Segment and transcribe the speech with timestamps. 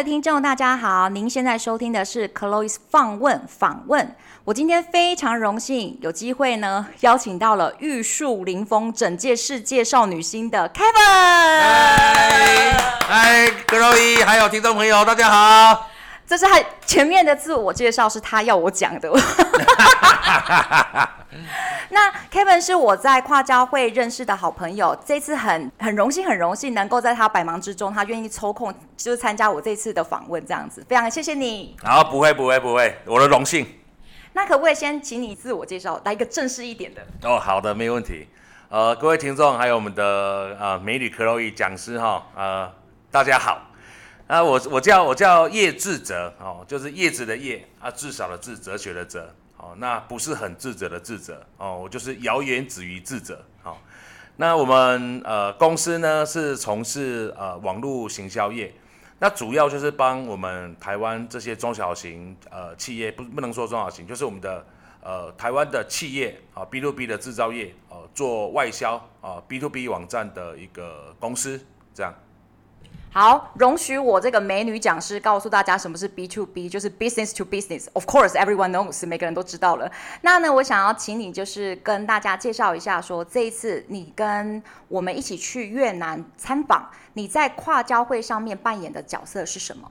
[0.00, 4.16] 的听众，大家好，您现在收听的是 Chloe's 放问访问。
[4.44, 11.60] 我今天非常荣幸有机会呢，邀请到了玉树临风、整届世界少女心的 Kevin。
[13.06, 15.90] 嗨，Chloe，还有听众朋友，大家好。
[16.26, 19.12] 这是他前面的自我介绍，是他要我讲的。
[21.90, 31.76] 那 Kevin 是我在跨交会认识的好朋友，这次很很荣幸，很荣幸能够在他百忙之中，他愿意抽空就是参加我这次的访问，这样子，非常谢谢你。
[31.82, 33.66] 好，不会不会不会，我的荣幸。
[34.32, 37.02] 那可不可以先请你自我介绍，来一个正式一点的？
[37.22, 38.28] 哦，好的，没问题。
[38.68, 42.72] 呃，各位听众，还有我们的呃美女克洛伊讲师哈，呃，
[43.10, 43.62] 大家好。
[44.28, 49.34] 啊，我我叫我叫叶志哲哦，就是叶子的叶啊，至少的智，哲学的哲
[49.78, 53.76] 那不是很智者的智者哦，我就是谣言止于智者哦。
[54.36, 58.72] 那我们呃公司呢是从事呃网络行销业，
[59.18, 64.64] 那主要就是帮我们台湾这些中小型呃企业，不不能说中小型，就是我们的
[65.02, 71.60] 呃台湾的企业啊 B to B 的制造业哦、做外销啊 B to B 网站的一个公司
[71.92, 72.14] 这样。
[73.12, 77.88] 好，容许我这个美女讲师告诉大家什么是 B to B，就是 business to business。
[77.92, 79.90] Of course, everyone knows，每个人都知道了。
[80.22, 89.90] 那呢，我想要请你就是跟大家介绍一下说，说这一次你跟我们一起去越南参访，你在跨交会上面扮演的角色是什么？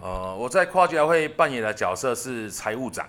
[0.00, 3.06] 呃，我在跨交会扮演的角色是财务长。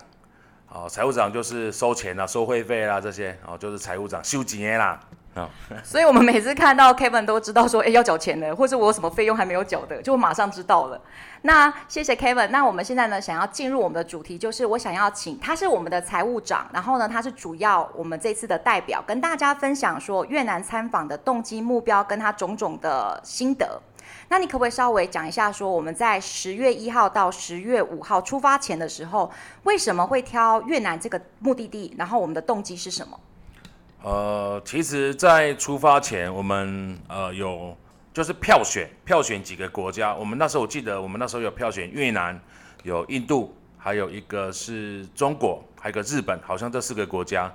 [0.68, 5.00] 哦，财务长就是收钱啊，收会费啦这些，哦，就是财务长收钱啦。
[5.82, 11.00] 所以，我们每次看到 Kevin 都知道说，哎，要缴钱的，或者我有什么费用还没有缴的，就马上知道了。
[11.42, 12.48] 那谢谢 Kevin。
[12.48, 23.80] 那我们现在呢，想要进入我们的主题，就是我想要请他是我们的财务长，然后呢，他是主要我们这次的代表，跟大家分享说越南参访的动机、目标跟他种种的心得。
[24.28, 29.30] 那你可不可以稍微讲一下，说我们在十月一号到十月五号出发前的时候，
[29.64, 31.94] 为什么会挑越南这个目的地？
[31.98, 33.18] 然后我们的动机是什么？
[34.04, 37.74] 呃，其实，在出发前，我们呃有
[38.12, 40.14] 就是票选票选几个国家。
[40.14, 42.38] 我们那时候我记得，我们那时候有票选越南、
[42.82, 47.50] 有印度，还有一个是中国，还有个日本，好像这四个国家。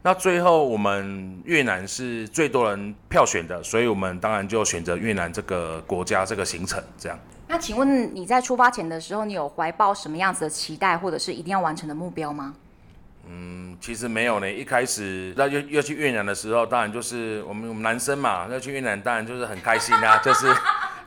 [0.00, 7.18] 那最后我们越南是最多人票选的，所以我们当然就选择越南这个国家这个行程这样。
[7.46, 12.54] 那请问你在出发前的时候，你有怀抱什么样子的期待，或者是一定要完成的目标吗？
[13.32, 14.50] 嗯，其实没有呢。
[14.50, 20.52] 一开始那要要去越南的时候，当然就是我们我们男生嘛，要去越南当然就是很开心啊， 就是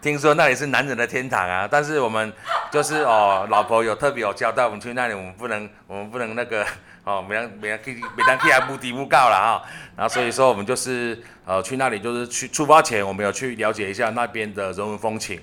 [0.02, 1.68] 听说那里是男人的天堂啊。
[1.70, 2.32] 但是我们
[2.72, 6.66] 就是哦，老婆有特别有交代，我们去那里我们不能我们不能那个
[7.04, 9.62] 哦，每当每当去每当去还不低不告了啊。
[9.98, 15.38] 然后所以说我们就是呃去那里就是去出发前，我们有去了解一下那边的人文风情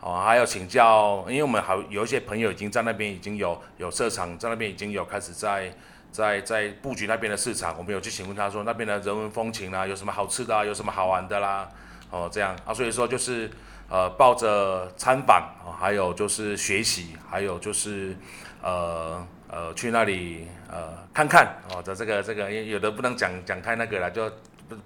[0.00, 5.72] 哦，还有请教，因为我们好有一些朋友已经在那边已经有有设厂，在那边已经有开始在。
[6.14, 11.68] 在在布局那边的市场，我们有去询问他说那边的人文风情啦，有什么好吃的啊，有什么好玩的啦，
[12.08, 13.50] 哦这样啊，所以说就是
[13.88, 18.16] 呃抱着参访啊，还有就是学习，还有就是
[18.62, 24.30] 呃呃去那里呃看看哦的这个这个，有的不能讲讲太那个了，就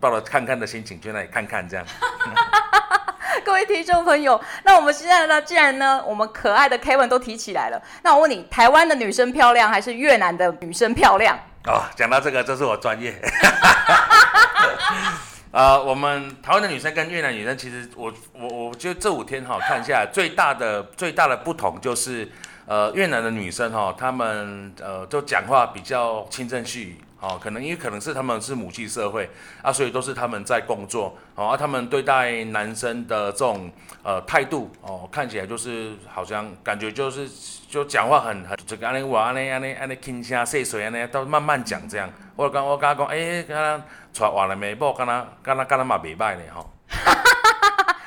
[0.00, 1.84] 抱着看看的心情去那里看看这样。
[3.44, 11.38] 各位听众朋友，那我们现在呢，既然呢，我们可爱的 Kevin 都提起来了，那我问你，台湾的女生漂亮还是越南的女生漂亮？
[11.65, 13.15] 哦，讲到这个，这是我专业。
[15.50, 22.28] 呃，我们台湾的女生跟越南女生，其实我我我觉得这五天哈、哦、看下，最大的最大的不同就是，
[22.66, 27.00] 呃，越南的女生哈、哦，她们呃就讲话比较轻声细。
[27.20, 29.28] 哦，可能因为可能是他们是母系社会
[29.60, 31.16] 啊，所以都是他们在工作。
[31.34, 33.70] 哦，啊，他们对待男生的这种
[34.04, 37.28] 呃态度哦，看起来就是好像感觉就是
[37.68, 42.08] 就讲话很很这个安尼话安尼安尼安尼轻声细碎安尼，都慢慢讲这样。
[42.37, 43.82] 我刚我刚刚讲，哎，刚刚
[44.12, 44.75] 传话了没？
[44.75, 46.64] 不，刚刚刚刚刚刚嘛没败呢哈。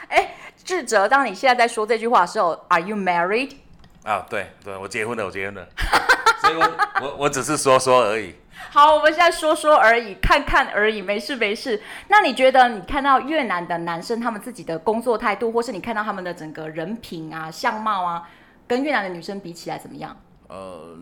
[0.07, 3.55] 哎， 智哲，当你现在在说这句话的时候，Are you married？
[4.03, 5.67] 啊，对对，我结婚了，我结婚了。
[6.41, 6.71] 所以我
[7.01, 8.33] 我我只是说说而已。
[8.69, 11.81] 好，我们现在说说而已，看看而已，没事没事。
[12.07, 18.23] 那你觉得你看到越南的男生他们自己的工作态度，或是你看到他们的整个人品啊、相貌啊，
[18.67, 20.15] 跟越南的女生比起来怎么样？
[20.47, 20.95] 呃，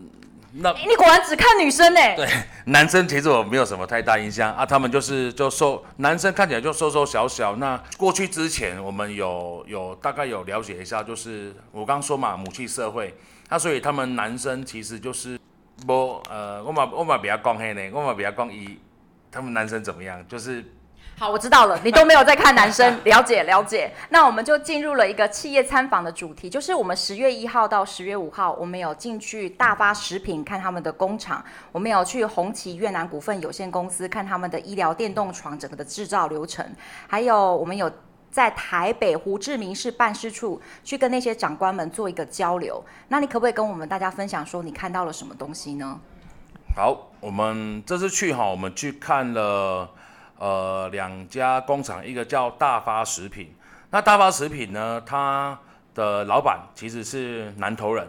[0.54, 2.00] 那你果然只看女生呢？
[2.16, 2.26] 对，
[2.66, 7.54] 男生其实我没有什么太大印象啊，他们就是就瘦，男生看起来就瘦瘦小小。
[7.56, 13.14] 那过去之前我们有有大概有了解一下，就是我刚说嘛，母系社会，
[13.48, 15.38] 那所以他们男生其实就是。
[15.86, 18.78] 不，呃，我嘛我嘛比较讲黑呢，我嘛比较讲以
[19.30, 20.64] 他们男生怎么样，就是
[21.16, 23.92] 好，我知道了，你都没有在看男生，了解了解。
[24.08, 36.64] 那我们就进入了一个企业参访的主题，就是我们十月一号到十月五号，我们有进去大发食品看他们的工厂，我们有去红旗越南股份有限公司看他们的医疗电动床整个的制造流程，
[37.06, 37.90] 还有我们有
[38.30, 42.84] 在台北胡志明市办事处去跟那些长官们做一个交流。
[43.08, 45.98] 那你可不可以跟我们大家分享说你看到了什么东西呢？
[46.76, 49.88] 好，我们这次去哈，我们去看了。
[50.40, 53.54] 呃，两家工厂，一个叫大发食品。
[53.90, 55.58] 那大发食品呢，它
[55.94, 58.08] 的老板其实是南投人。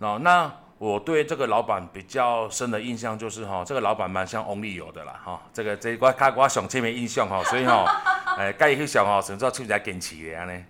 [0.00, 5.40] 哦，那我对这个老板比较深的印象就是哈，这个老板蛮像翁立友的啦哈。
[5.52, 7.84] 这个这我看我上前面印象哈，所以哈，
[8.40, 10.64] 哎，该去想哈，甚至要出来坚持的呢。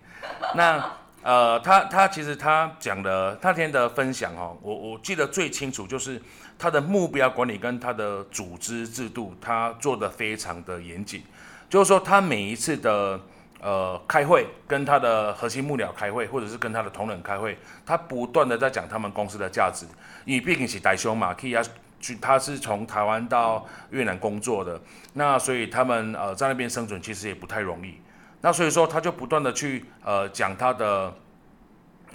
[0.55, 0.91] 那
[1.23, 6.21] 呃，他他其实他讲的那天的分享哦，我我记得最清楚就是。
[6.59, 11.23] 他的目标管理跟他的组织制度，他做得非常的严谨。
[11.67, 13.19] 就是说，他每一次的
[13.59, 19.87] 呃开会，跟他的核心幕僚开会，或者是跟他的同仁开会，他不断的在讲他们公司的价值。
[20.23, 21.63] 因为毕竟是大兄嘛，可以啊，
[22.01, 24.81] 去他是从台湾到越南工作的，
[25.13, 27.95] 那所以他们呃在那边生存其实也不太容易。
[28.41, 31.13] 那所以说，他就不断的去呃讲他的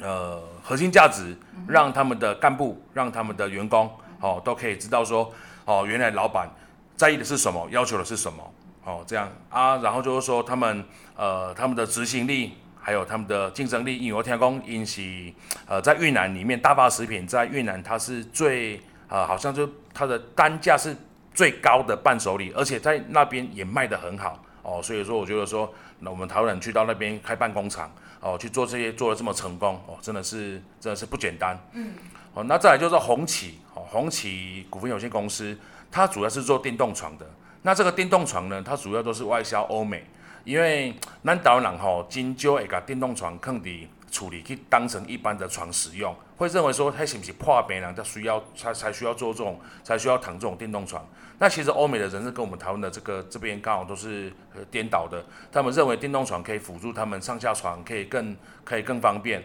[0.03, 1.35] 呃核心价值，
[1.67, 3.91] 让他们的干部，让他们的员工。
[4.19, 5.31] 哦，都可以知道说，
[5.67, 6.49] 哦，原来老板
[6.97, 10.83] 在意的是什么，要求的是什么，哦，这样啊，然后就是说他们，
[11.15, 15.31] 呃，他们的执行力，还有他们的竞争力，因为我听讲，因是，
[15.67, 20.97] 呃，在越南里面，大发食品在越南它是最，呃，好像就它的单价是
[21.35, 31.93] 最高的伴手礼，而且在那边也卖得很好，哦，所以说我觉得说，那我们台湾人去到那边开办工厂，哦，去做这些做的这么成功，哦，真的是真的是不简单，嗯。
[32.35, 35.59] 哦，那再来就是红旗，哦，红旗股份有限公司，
[35.91, 37.27] 它主要是做电动床的。
[37.63, 40.05] 那这个电动床呢，它主要都是外销欧美，
[40.45, 40.95] 因为
[41.25, 51.07] 咱台湾人吼，真少会把电动床放伫处理去当成一般的床使用，会认为说，他是不是破病人才需要才才需要做这种，才需要躺这种电动床。
[51.39, 54.33] 那其实欧美的人是跟我们台湾的这个这边刚好都是
[54.71, 55.23] 颠倒的，
[55.53, 59.43] 他们认为电动床可以辅助他们上下床，可以更可以更方便。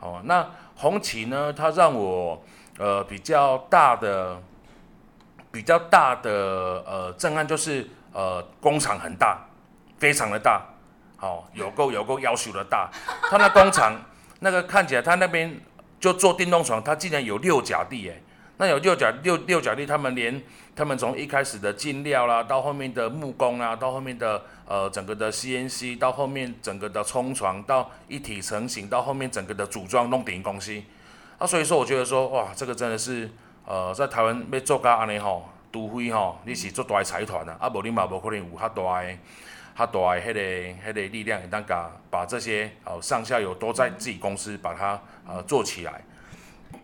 [0.00, 1.52] 哦，那红旗呢？
[1.52, 2.42] 它让我
[2.78, 4.40] 呃比较大的
[5.50, 6.30] 比较大的
[6.86, 9.46] 呃震撼就是呃工厂很大，
[9.98, 10.62] 非常的大，
[11.20, 12.90] 哦、有够有够要求的大。
[13.30, 14.00] 他那工厂
[14.40, 15.60] 那个看起来，他那边
[15.98, 18.16] 就做电动床，它竟然有六甲地哎。
[18.56, 20.40] 那有六甲六六甲地，他们连
[20.76, 30.80] 他们从一开始的进料啦，到后面的木工啊，到后面的呃整个的 CNC，到后面整个的冲床，到一体成型，到后面整个的组装弄顶公司
[31.36, 33.28] 啊，所以说我觉得说哇，这个真的是
[33.66, 39.08] 呃在台湾要做到安尼吼，除非吼你是做大财团啊，啊无你嘛无可能有较大的
[39.76, 46.00] 较大的迄个迄个力量，当甲把这些哦上下游都在自己公司把它呃做起来。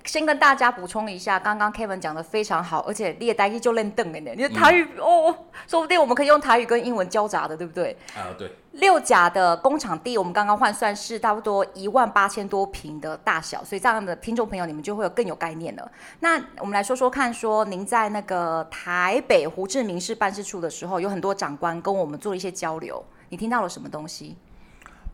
[0.05, 7.97] 先跟大家补充一下，刚刚 Kevin 讲的非常好，而且你的台语就练邓的呢，你的台语、嗯、哦，说不定我们可以用台语跟英文交杂的，对不对？
[8.15, 8.51] 啊，对。
[8.73, 15.91] 六甲的工厂地，我们刚刚换算是差不多一万八千多平的大小，所以这样的听众朋友你们就会有更有概念了。
[16.21, 24.37] 那我们来说说看，说您在那个台北胡志明市办事处的时候，有很多长官跟我们做了一些交流，你听到了什么东西？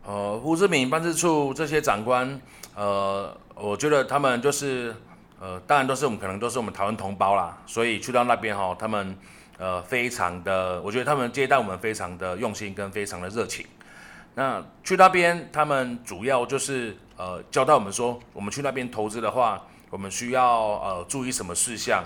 [0.07, 2.41] 呃，胡志明办事处这些长官，
[2.75, 3.37] 呃。
[3.59, 4.95] 我觉得他们就是，
[5.41, 9.17] 呃，当然都是我们可能都是我们台湾同胞啦，所以去到那边哈，他们
[9.57, 13.65] 呃非常的，我觉得他们接待我们非常的用心跟非常的热情。
[14.35, 22.05] 那去那边，他们主要就是呃交代我们说，我们去那边投资的话，我们需要呃注意什么事项，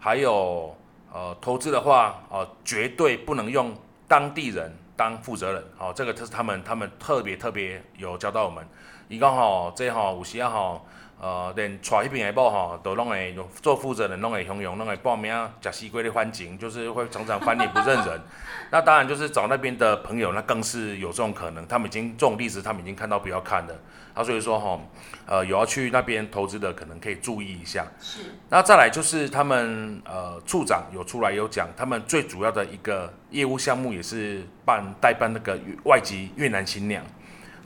[0.00, 0.76] 还有
[1.12, 3.72] 呃投资的话，呃绝对不能用
[4.08, 8.66] 当地人当负责人，好，这个是他们他们特别特别有教到我们。
[9.08, 10.84] 伊讲吼，这吼有时啊吼，
[11.20, 18.20] 呃，连带迄边的某吼，都拢会做负责人，拢会汹涌，拢会报名食西瓜的环境，就是会常常翻脸不认人。
[18.70, 21.66] 那当然就是找那边的朋友，那更是有这种可能。
[21.66, 23.74] 他们已经这种例子，他们已经看到不要看了。
[24.14, 24.80] 他、啊、所以说吼，
[25.26, 27.86] 呃，有要去那边投资的，可能可以注意一下。
[28.00, 28.20] 是。
[28.48, 37.04] 那再来就是他们呃处长有出来有讲，他们最主要的一个业务项目也是办代办那个外籍越南新娘。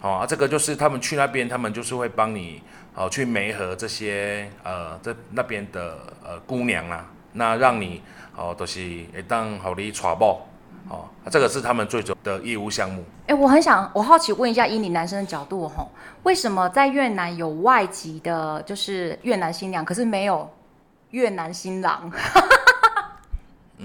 [0.03, 2.61] 哦，啊，这个就是他们去那边，他们就是会帮你
[2.95, 8.03] 哦去媒合这些呃这那边的呃姑娘啊，那让你
[8.37, 8.81] 哦都、是
[9.15, 10.45] 会当好你娶某
[10.89, 13.05] 哦，这个是他们最主要的业务项目。
[13.29, 15.89] 哎，我很想，我好奇问一下，以你男生的角度吼，
[16.25, 20.51] 为什么在越南有外籍的，就是越南新娘，可是没有
[21.11, 22.11] 越南新郎？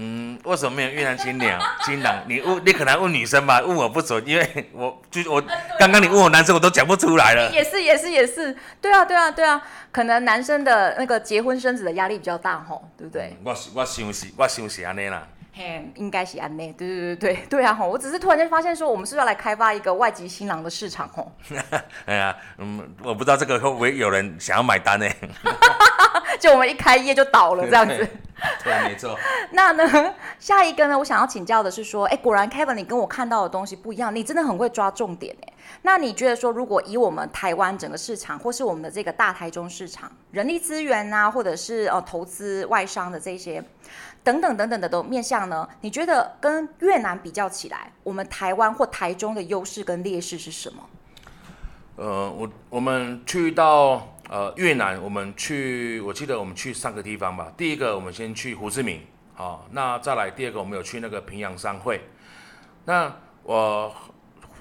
[0.00, 1.60] 嗯，为什么没有越南新娘？
[1.84, 5.42] 新郎，你问你可能问女生吧，问我不准，因为我就我
[5.76, 7.50] 刚刚你问我男生，我都讲不出来了。
[7.52, 13.36] 也是也是也是，对啊对啊对啊，可能男生的那个结婚生子的压力比较大吼，对不对？
[13.42, 15.26] 我我想是，我想是安尼啦。
[15.58, 17.74] 嘿，应该是安内，对对对对 对啊！
[17.74, 21.08] 吼，我只是突然间发现说，我们是不是要来开发一个外籍新郎的市场？
[21.08, 21.32] 吼，
[22.06, 25.06] 哎呀，嗯，我不知道这个会不会有人想要买单呢？
[26.38, 28.08] 就我们一开业就倒了这样子。
[28.62, 29.18] 对，没错。
[29.50, 35.52] 那呢，下一个呢，我想要请教的是说，哎，果然 Kevin，你跟我看到的东西不一样，你真的很会抓重点哎。
[35.82, 43.62] 那你觉得说，如果以我们台湾整个市场，或是我们的这个大台中市场，人力资源啊，或者是呃投资外商的这些。
[44.24, 45.66] 等等等等的都面向呢？
[45.80, 50.82] 你觉得跟越南比较起来，我们台湾或台中的优势跟劣势是什么？
[51.96, 57.50] 呃，我我们去到呃越南，我们去，我记得我们去三个地方吧。
[57.56, 59.00] 第一个，我们先去胡志明，
[59.34, 62.08] 好、那再来第二个，我们有去那个平阳商会。
[62.84, 63.10] 那
[63.44, 63.94] 我、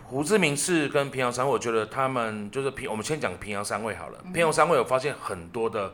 [0.05, 4.19] 胡志明市跟平阳商会，我觉得他们就是平，我们先讲平阳商会好了。
[4.33, 5.93] 平阳商会，我发现很多的。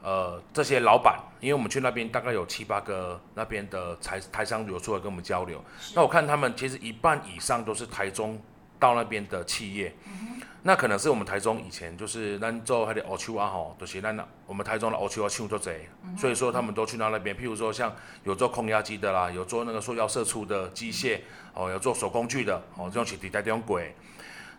[0.00, 5.62] 呃，这些老板，因为我们去那边大概有七八个那边的台台商有出来跟我们交流，
[5.94, 8.40] 那我看他们其实一半以上都是台中
[8.78, 21.18] 到那边的企业，嗯、那可能是我们台中以前就是咱做还得奥丘啊吼，就是咱我们台中的奥丘啊抢做贼，嗯、所以说他们都去到那边，譬如说像有做空压机的啦，有做那个塑料射出的机械，
[21.54, 23.94] 哦，有做手工具的，哦，这种其实在这种轨，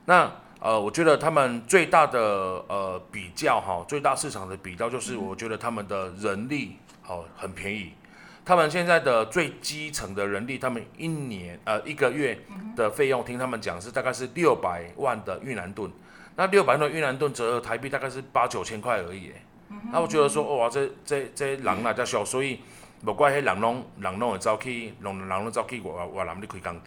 [0.03, 0.29] 那。
[0.61, 2.19] 呃，我觉得他们最大的
[2.67, 6.75] 呃比较哈，最大市场的比较就是，我觉得他们的人力
[7.07, 7.93] 哦很便宜，
[8.43, 12.37] 他们现在的最基层的人力，他们一年呃一个月
[12.75, 15.89] 的费用，听他们讲是大概是六百万的越南盾，
[16.35, 19.31] 那六百万的越南盾折合台币大概是八九千块而已，
[19.93, 22.59] 那我觉得说哇，这这这人哪叫小，所以
[23.05, 26.81] 不怪黑人拢人拢会走去，人人拢走去我我南的开工厂，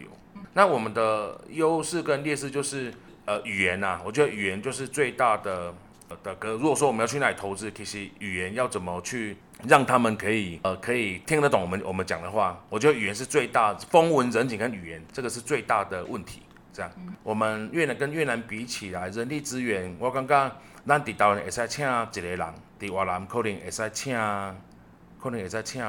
[0.53, 2.93] 那我们的优势跟劣势就是。
[3.25, 5.73] 呃，语言呐、啊，我觉得语言就是最大的
[6.25, 6.51] 的个。
[6.53, 9.37] 如果说我们要去那里投资，其实语言要怎么去
[9.69, 16.43] 让他们可以呃可以听得懂我们我们讲的话，我觉得语言是最大风闻人情跟语言这个是最大的问题。
[16.73, 16.91] 这样，
[17.23, 20.51] 我们越南跟越南比起来，人力资源，我刚刚
[20.85, 22.39] 咱在台湾会使请一个人，
[22.81, 24.17] 在越南可能会使请，
[25.21, 25.81] 可能会使请，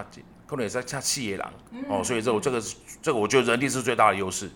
[0.46, 1.46] 可能会使请四个人。
[1.90, 2.62] 哦，所以这我这个
[3.02, 4.52] 这个我觉得人力是最大的优势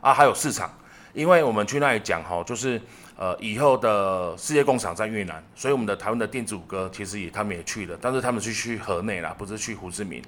[0.00, 0.68] 啊，还有市场。
[1.12, 2.80] 因为我们去那里讲哈，就是
[3.16, 10.22] 呃以后的世界工厂在越南，所以我们的台湾的电子五哥其实也他们也去了，但是他们是去河内啦，不是去胡志明。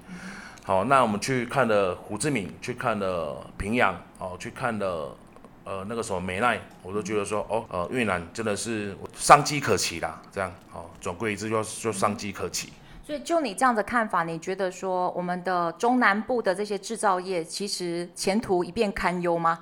[0.65, 5.17] 好，那我们去看了胡志明，去看了平阳，哦，去看了
[5.65, 12.73] 呃那个什么美奈，我都觉得说哦，呃越南真的是商机可期啦，这样，哦，总归一句就就商机可期。
[13.03, 19.59] 所以就你这样的看法，你觉得说我们的中南部的这些制造业其实前途一片堪忧吗？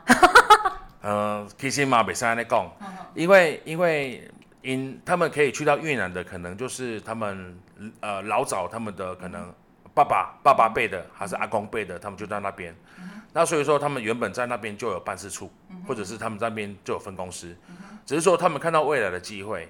[1.01, 2.71] 呃，其实嘛，袂使安尼讲，
[3.15, 4.29] 因为因为
[4.63, 7.59] 因他们可以去到越南的，可能就是他们
[8.01, 9.53] 呃老早他们的可能
[9.95, 12.75] 爸爸爸爸辈的，还是阿公辈的，他们就在那边。
[12.99, 17.57] 嗯、那所以说，他们原本在那边就有办事处，嗯、或者是他们在那边就有分公司，
[18.05, 19.69] 只是说他们看到未来的机会。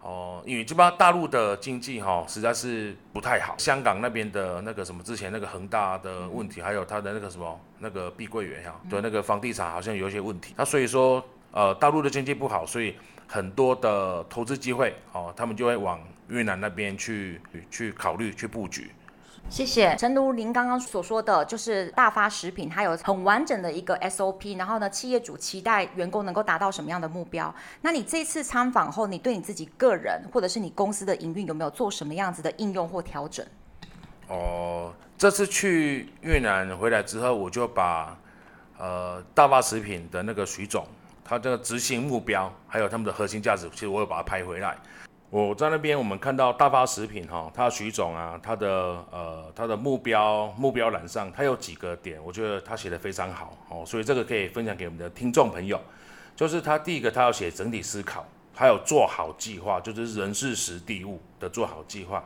[0.00, 10.54] 哦，因为这边大陆的经济哈、哦、实在是不太好，香港那边的那个什么之前那个恒大的问题，还有他的那个什么那个碧桂园哈，的那个房地产好像有一些问题。
[10.56, 12.94] 那所以说，呃，大陆的经济不好，所以
[13.26, 17.40] 很多的投资机会哦，他们就会往越南那边去
[17.70, 18.90] 去考虑去布局。
[19.48, 19.96] 谢谢。
[19.96, 27.54] 诚如您刚刚所说的，就是大发食品，它有很完整的一个 SOP，然后呢，企业主期待员工能够达到什么样的目标？
[27.80, 33.44] 那你这次参访后，你对你自己个人或者是你公司的营运有没有做什么样子的应用或调整？
[34.28, 38.18] 哦，这次去越南回来之后，我就把
[38.78, 40.86] 呃大发食品的那个徐总，
[41.24, 44.76] 他的执行目标，还有他们的核心价值，其实我有把它拍回来。
[45.30, 48.68] 我在那边，我们看到大发食品哈，他徐总啊，他的
[49.10, 55.78] 呃他的目标目标栏上，他有几个点，我觉得他写的非常好哦，所以这个可以分享给我们的听众朋友。
[56.34, 62.24] 就是他第一个，他要写整体思考，还有做好计划，就是人事时地物的做好计划。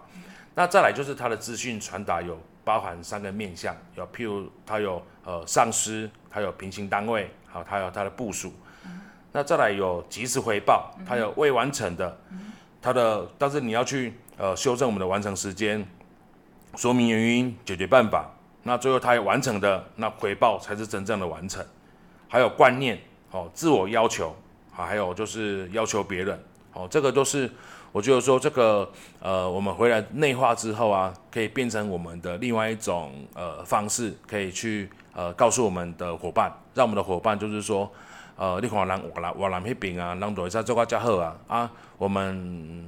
[0.55, 8.53] 那再来就是他的资讯传达有包含三个面向，有譬如他有呃上司，他有平行单位，好，他有他的部署。
[9.33, 12.17] 那再来有及时回报，他有未完成的。
[12.83, 15.87] 它的，但是你要去呃修正我们的完成时间，
[16.75, 18.29] 说明原因，解决办法，
[18.65, 21.65] 那最后它也完成的，那回报才是真正的完成。
[22.29, 22.99] 还有观念，
[23.31, 24.35] 哦，自我要求，
[24.75, 27.49] 啊，还有就是要求别人，哦，这个都是
[27.93, 37.89] 我觉得说这个呃，我们回来内化之后啊，可以变成我们的另外一种呃方式，可以去呃告诉我们的伙伴，让我们的伙伴就是说，
[38.37, 42.87] 呃，你看人我来我来那边啊，人都在做个较好啊啊，我们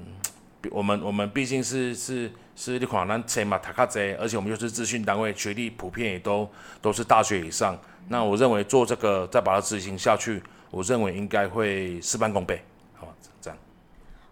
[0.71, 6.49] 我们我们毕竟是是是你看咱钱嘛，读较济，而且我们又是资讯单位，学历普遍也都
[6.81, 7.79] 都是大学以上。
[8.09, 12.63] 那我认为做这个再把它执行下去，我认为应该会事半功倍。
[12.95, 13.09] 好，
[13.41, 13.59] 这样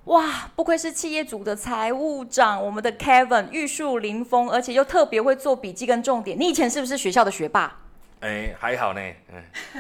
[0.05, 6.39] 哇，不愧是企业组的财务长，我们的 Kevin 玉树临风，而且又特别会做笔记跟重点。
[6.39, 7.79] 你以前是不是学校的学霸？
[8.21, 9.01] 哎，还好呢，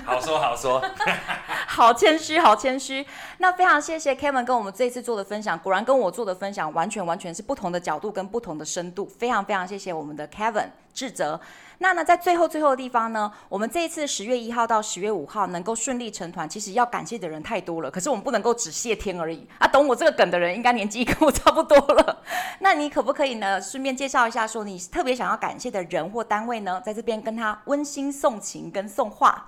[0.04, 0.82] 好 说好说，
[1.68, 3.06] 好谦虚，好谦虚。
[3.38, 9.06] 那非常谢谢 Kevin 跟我们这一次做的分享，果然跟我做的分享完全完全是不同的角度跟不同的深度。
[9.18, 11.40] 非常非常谢谢我们的 Kevin 智哲。
[11.78, 17.90] 那呢，在最后最后的地方呢，我们这一次十月一号到十月五号能够顺利成团，其实要感谢的人太多了。
[17.90, 19.66] 可是我们不能够只谢天而已啊！
[19.66, 22.22] 懂我这个梗的人，应该年纪跟我差不多了。
[22.60, 29.41] 那你可不可以呢，顺便介绍一下，说你特别想要感谢的人或单位呢，在这边跟他温馨送情跟送话。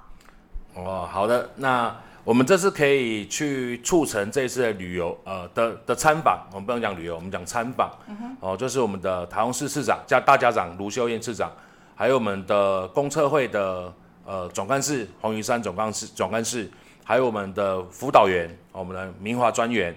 [0.75, 1.49] 哦，好的。
[1.57, 6.47] 那我们这次可以去促成这次的旅游，呃的的参访。
[6.52, 7.90] 我们不能讲旅游，我们讲参访。
[8.07, 8.37] 嗯哼。
[8.40, 11.50] 哦，就是我们的台中市市长加大家长卢秀燕市长。
[11.97, 13.93] 还有我们的公测会的
[14.26, 16.69] 呃总干事黄云山总干事总干事，
[17.04, 19.95] 还有我们的辅导员，我们的明华专员，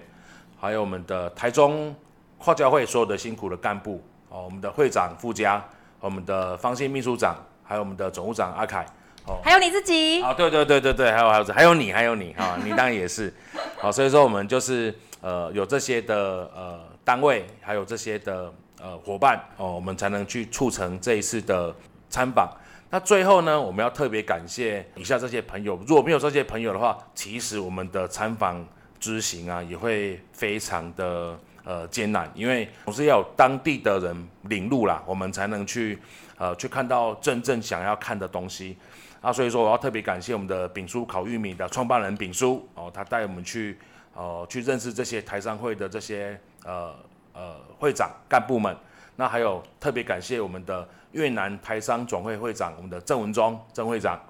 [0.60, 1.92] 还有我们的台中
[2.38, 5.60] 跨教会所有的辛苦的干部，哦，我们的会长傅家，
[5.98, 8.86] 我们的方信秘书长，还有我们的总务长阿凯，
[9.28, 13.32] 哦，还有你自己，啊，对对对对对，还有还有还有你还有你哈， 你当然也是，
[13.76, 18.52] 好，所以说我们就是呃有这些的呃单位，还有这些的。
[18.80, 21.74] 呃，伙伴哦，我们才能去促成这一次的
[22.08, 22.48] 参访。
[22.90, 25.76] 那最后呢，我们要特别感谢以下这些朋友。
[25.84, 28.64] 如果没有这些朋友的话，其实我们的参访
[29.00, 35.98] 之行啊，也会非常的呃艰难，因为总是要有当地的人领路啦，我们才能去
[36.38, 38.78] 呃去看到真正想要看的东西。
[39.20, 43.78] 啊，所以说我要特别感谢我们的炳叔烤玉米的创办人炳叔哦，他带我们去
[44.14, 46.94] 呃去认识这些台商会的这些呃。
[47.34, 48.76] 呃，会长干部们，
[49.14, 54.20] 那还有特别感谢我们的越南台商总会会长，我们的郑文忠郑会长，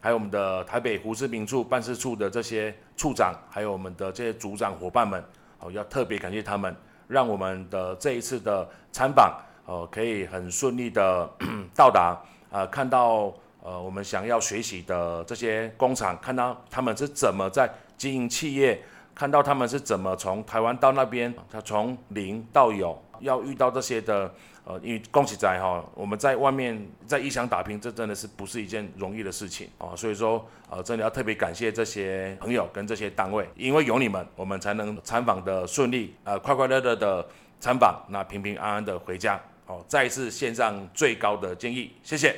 [0.00, 5.20] 还有我们的台北胡志明处办事处的这些处长，还有我们的这些组长伙伴们，
[5.58, 6.72] 哦，要特别感谢他们，
[7.08, 11.28] 让我们的这一次的参访，呃，可以很顺利的
[11.74, 12.20] 到达，
[12.50, 18.82] 呃，看到呃我们想要学习的这些工厂，看到他们是怎么在经营企业。
[19.14, 24.32] 看到他们是怎么从台湾到那边，他从零到有，要遇到这些的，
[24.64, 37.28] 呃，因为恭喜在哈，我们在外面在异乡打拼，这真的是不是一件容易的事情啊，所以说，呃，真的要特别感谢这些朋友跟这些单位，因为有你们，我们才能参访的顺利，呃，快快乐乐的
[37.60, 42.34] 参访，那平平安安的回家，好，再一次献上最高的敬意，谢谢，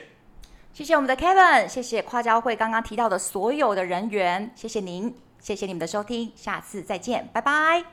[0.73, 5.15] 谢谢我们的 Kevin，谢谢跨交会刚刚提到的所有的人员，谢谢您。
[5.41, 7.85] 谢谢你们的收听，下次再见，拜拜。